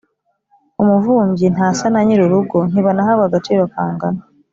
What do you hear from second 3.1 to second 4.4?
agaciro kangana